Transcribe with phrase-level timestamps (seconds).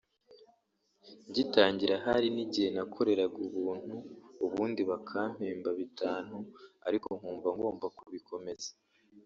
[1.29, 3.95] ngitangira hari n’igihe nakoreraga ubuntu
[4.45, 6.35] ubundi bakampemba bitanu
[6.87, 8.71] ariko nkumva ngomba kubikomeza